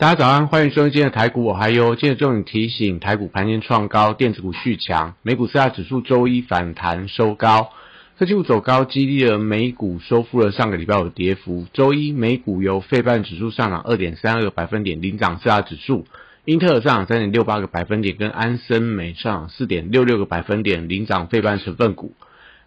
[0.00, 1.96] 大家早安，欢迎收听今天的台股我还有。
[1.96, 7.72] 今日重点提醒，台股盘前创高，电子股续强，美股四大指数周一反弹收高，
[8.16, 11.66] 科技股走高，激励了美股收复了上个礼拜的跌幅。
[11.72, 16.06] 周一美股由费半指数上涨二点三二个百分点领涨四大指数，
[16.44, 22.14] 英特尔上涨三点六八个百分点，跟安森美上涨四点六六个百分点领涨费半成分股。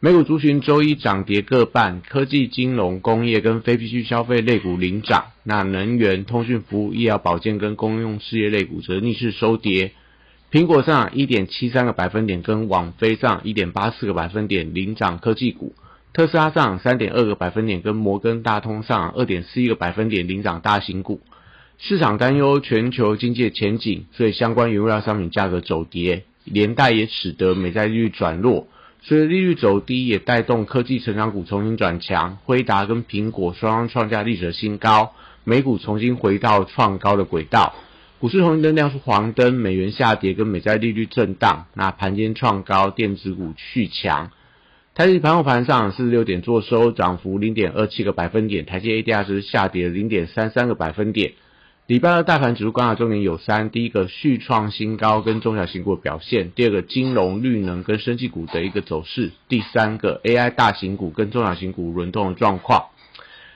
[0.00, 9.90] 美股族群周一涨跌各半，科技、金融、工业跟非必需消费类股领涨，那能源、通讯服务、医疗保健跟公用事业类股则逆势收跌。
[10.52, 15.74] 苹果上一点七三个百分点，跟网飞上一点八四个百分点领涨科技股。
[16.12, 21.20] 特斯拉上三点二个百分点，跟摩根大通上二点四一个百分点领涨大型股。
[21.76, 28.68] 市场担忧全球经济前景，所以相关原料商品价格走跌，连带也使得美债利率转弱。
[29.08, 35.14] 所以利率走低，也带动科技成长股重新转强，辉达跟苹果双双创下历史新高，
[35.44, 37.74] 美股重新回到创高的轨道。
[38.18, 44.30] 股市红绿灯亮出黄灯，美元下跌跟美债利率震荡，那盘间创高，电子股续强。
[44.94, 51.32] 台积盘后盘上四十六点做收，涨幅零点二七个百分点，台积 ADR 是下跌零点三三个百分点。
[51.88, 62.88] 礼拜二大盘指数观察重点有三：第一个续创新高跟中小型股表现；第二个金融、绿能跟生技股的一个走势；第三个 AI 大型股跟中小型股轮动的状况。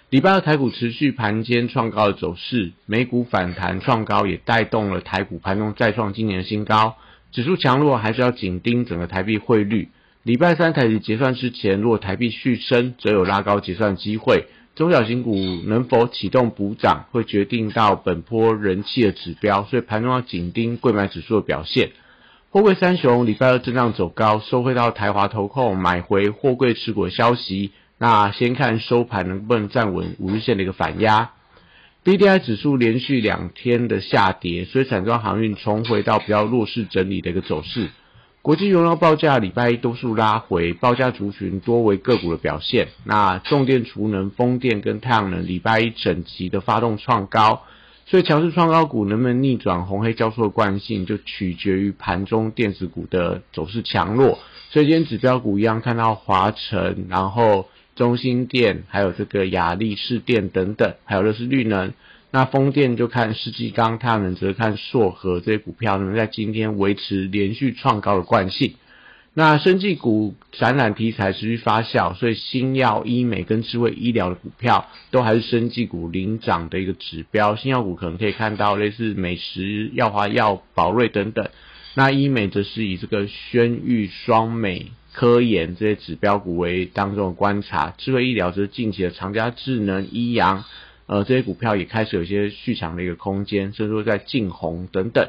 [0.09, 6.97] 礼拜二台股持续盘间创高的走势，美股反弹创高也带动了台股盘中再创今年的新高。
[7.33, 9.91] 指数强弱还是要紧盯整个台币汇率。
[10.23, 14.47] 礼拜三台指结算之前，如果台币续升，则有拉高结算机会。
[14.75, 21.91] 中小型股能否启动补涨，会决定到本波人气的指标，所以盘中要紧盯贵买指数的表现。
[22.51, 27.73] 货柜三雄礼拜二震荡走高，收回到台华投控买回货柜持股的消息。
[27.99, 31.33] 那先看收盘能不能站稳五日线的一个反压。
[32.03, 37.91] B D I 指数连续两天的下跌，所以散装航运重回到比较弱势整理的一个走势。
[38.43, 42.89] 国际原油报价礼拜一多数拉回，报价族群多为个股的表现。
[43.05, 47.63] 那重电、储能、风电跟太阳能礼拜一整齐的发动创高，
[48.07, 54.41] 所以强势创高股能不能逆转红黑交错的惯性，就取决于盘中电子股的走势强弱。
[54.71, 61.93] 所以今天指标股一样看到华晨，然后中心电，还有这个亚力士电等等，还有的是绿能。
[62.35, 68.73] 那风电就看世纪钢，太阳能则看硕和这些股票能在今天维持连续创高的惯性。
[69.35, 77.55] 那生技股展览题材持续发酵，所以新药、医美跟智慧医疗的股票都还是生技股领涨的一个指标。
[77.55, 81.51] 新药股可能可以看到类似美食、药华药、宝瑞等等。
[81.95, 87.95] 那医美则是以这个轩誉、双美、科研这些指标股为当中的观察。
[87.99, 90.65] 智慧医疗则是近期的长家智能、医阳。
[91.13, 95.29] 呃，这些股票也开始有一些续强的一个空间，甚至说在进红等等。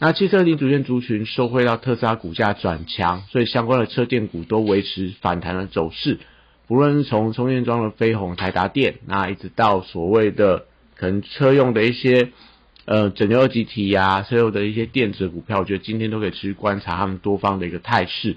[0.00, 6.18] 那汽车零组件族群受惠到特斯拉股价转强，所以相关的车电股都维持反弹的走势。
[6.66, 10.64] 不论是从充电桩的飞鸿、台达电，那一直到所谓的
[10.96, 12.30] 可能车用的一些
[12.84, 18.34] 呃整流二极体呀，车用的一些电子股票，我觉得今天都可以持续观察他们多方的一个态势。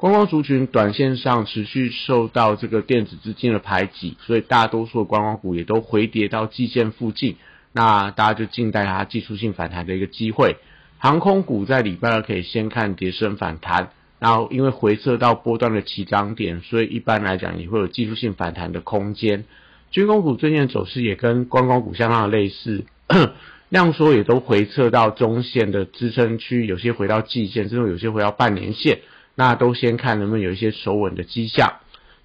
[0.00, 7.36] 观光族群短线上持续受到这个电子资金的排挤，所以大多数的观光股也都回跌到季线附近。
[7.74, 10.56] 那大家就静待它技术性反弹的一个机会。
[10.96, 19.44] 航空股在礼拜二可以先看跌升反弹，然后因为回撤到波段的起涨点，所以一般来讲也会有技术性反弹的空间。
[19.90, 22.86] 军工股最近的走势也跟观光股相当的类似，
[23.68, 29.00] 量缩也都回撤到中线的支撑区，有些回到季线，甚至有些回到半年线。
[29.40, 31.76] 那都先看能不能有一些守稳的迹象。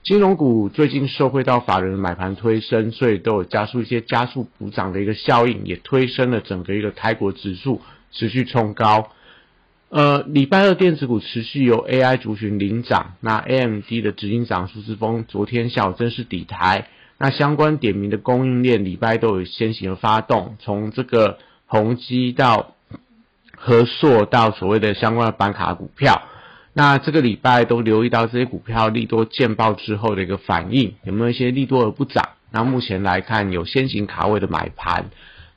[0.04, 7.82] 金融股最近受惠到法人的买盘推升，所以都有加速一些加速补涨的一个效应，也推升了整个一个泰国指数
[8.12, 9.12] 持续冲高。
[9.88, 22.76] 呃，礼拜二电子股持续由 AI 族群领涨，那 AMD 的执行长苏志峰昨天下午正式抵台，那相关点名的供应链礼拜都有先行的发动，从这个宏基到
[23.56, 26.22] 和硕到所谓的相关的板卡股票。
[26.78, 32.32] 那这个礼拜都留意到这些股票利多见报之后的一个反应，有没有一些利多而不涨？
[32.52, 35.06] 那目前来看有先行卡位的买盘，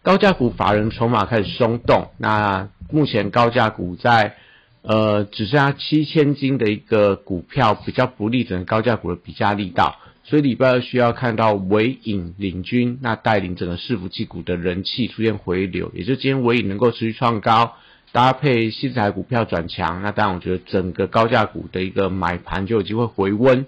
[0.02, 2.10] 高价股法人筹码开始松动。
[2.18, 4.36] 那目前高价股在
[4.82, 17.74] 呃，只剩下七千金的一个股票比较不利整个高价股的比价力道，所以礼拜二需要看到尾影领军，那带领整个伺服器股的人气出现回流，也就今天尾影能够持续创高，
[18.12, 23.66] 搭配新材股票转强，那当然我觉得整个高价股的一个买盘就有机会回温。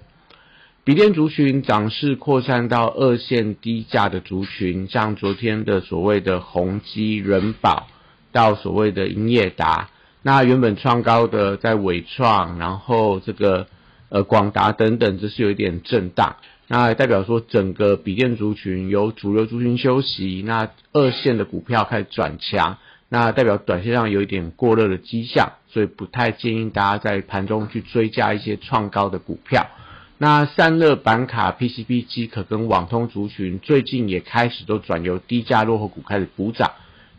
[0.83, 7.87] 笔电族群涨势扩散到二线低价的族群，像昨天的所谓的宏基、人保，
[8.33, 9.91] 到所谓的英业达。
[10.23, 13.67] 那原本创高的在伟创，然后这个
[14.09, 16.37] 呃广达等等，这是有一点震荡。
[16.67, 22.79] 那代表说整个笔电族群由主流族群休息，那二线的股票开始转强，
[23.13, 29.67] 那代表短线上有一点过热的迹象，所以不太建议大家在盘中去追加一些创高的股票。
[30.17, 36.71] 那散热板卡、PCB 机可跟网通族群最近也开始都转由低价落后股开始补涨。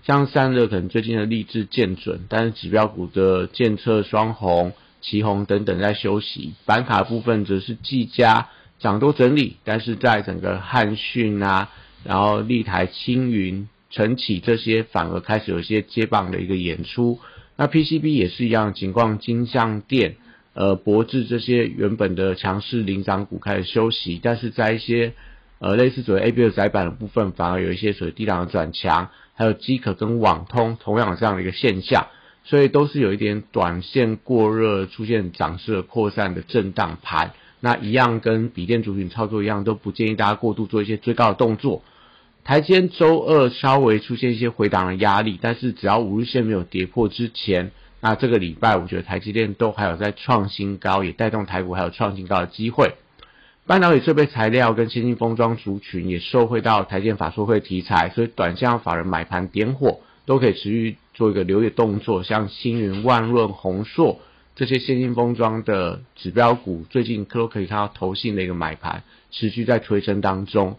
[0.04, 8.48] 像散热可能最近的励志见准，但是指标股的建策双红、旗红等等在休息，板卡部分则是技嘉
[8.80, 11.70] 涨多整理，但是在整个汉讯啊，
[12.04, 17.20] 然后立台、青云、晨起这些反而开始有一些接棒的一个演出。
[17.56, 20.16] 那 PCB 也是一样情况，金相电、
[20.54, 25.14] 呃博智这些原本的强势领涨股开始休息，但是在一些
[25.60, 29.10] 呃类似所谓 ABF 窄板的部分，反而有一些所谓低档的转强。
[29.34, 32.08] 还有机可跟网通同样的这样的一个现象，
[32.44, 37.32] 所以都是有一点短线过热，出现涨势的扩散的震荡盘。
[37.60, 41.82] 那一样跟笔电主群操作一样，都不建议大家过度做一些追高的动作。
[42.44, 47.72] 台间周二稍微出现一些回档的压力，但是只要五日线没有跌破之前，
[48.02, 52.96] 那这个礼拜我觉得台积电都还有在创新高，也带动台股还有创新高的机会。
[53.68, 62.24] 半导体设备材料跟先进封装族群也受惠到台建法说会题材，所以短线法人买盘点火都可以持续做一个留意动作。
[62.24, 64.20] 像星云、万润、宏硕
[64.56, 70.78] 这些先进封装的指标股，最近都可以看到投信的一个买盘持续在推升当中。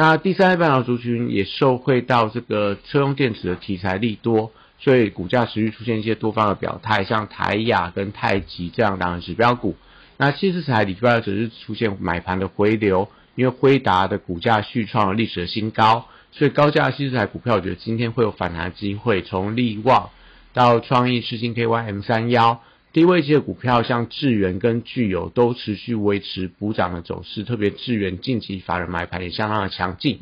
[0.00, 9.74] 那第三代半导体族群也受惠到这个车用电池的题材利多，所以股价持续出现一些多方的表态，像台亚跟太极这样的指标股。
[10.16, 19.22] 那七十彩礼拜二只是出现买盘的回流，因为辉达的股价续创了历史的新高，所以高价七十彩股票，我觉得今天会有反弹机会。
[19.22, 20.10] 从利旺
[20.52, 22.60] 到创意、世星 KY、M 三幺
[22.92, 30.20] 低位阶的股票，像智源跟具有都持续维持补涨的走势，特别智源近期法人买盘也相当的强劲。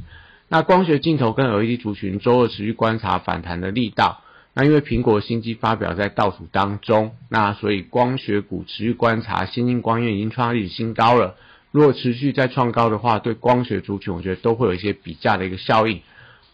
[0.49, 4.23] 那光学镜头跟 LED 族群周二持续观察反弹的力道。
[4.55, 11.37] 那因为苹果新机发表在倒数当中，那所以光学股持续观察，新进光院已经创历史新高了。
[11.73, 16.01] 如果持续再创高的话，对光学族群我觉得都会有一些比价的一个效应。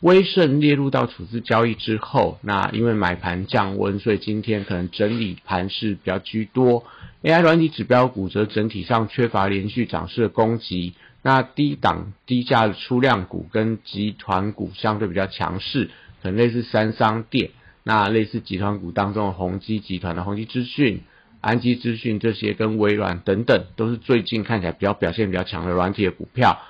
[0.02, 6.84] 威盛列入到处置交易之后，那因为买盘降温，所以今天可能整理盘势比较居多。
[7.22, 15.88] AI 软体指标股则整体上缺乏连续涨势的攻击，那低档低价的出量股跟集团股相对比较强势，
[16.20, 17.50] 可能类似三商电。
[17.84, 21.02] 那类似集团股当中的宏基集团的宏基资讯、
[21.40, 26.60] 安基资讯这些，跟微软等等，都是最近看起来比较表现比较强的软体的股票。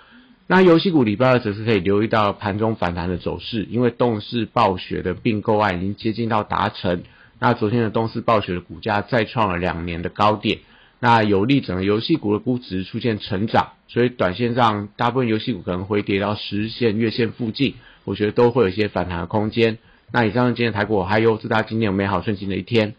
[0.49, 7.03] 那游戏股礼拜二则是可以留意到盘中反弹的走势，因为动视暴雪的并购案已经接近到达成。
[7.39, 10.59] 那昨天的动视暴雪的股价再创了两年的高点，
[11.00, 19.79] 那有利整个游戏股的估值出现成长，所以短线上大部分游戏股可能会跌到十日线、月线附近，我觉得都会有一些反弹的空间。
[20.13, 22.94] 那以上是今天台股，还有祝大家今天有美好顺心的一天。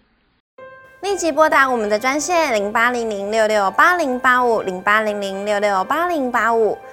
[1.01, 6.77] 立即拨打我们的专线零八零零六六八零八五零八零零六六八零八五。